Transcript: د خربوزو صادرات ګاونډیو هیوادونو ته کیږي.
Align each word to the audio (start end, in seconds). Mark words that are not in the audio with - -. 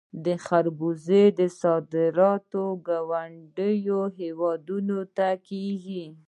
د 0.25 0.27
خربوزو 0.45 1.21
صادرات 1.61 2.51
ګاونډیو 2.87 3.99
هیوادونو 4.19 4.99
ته 5.17 5.29
کیږي. 5.47 6.03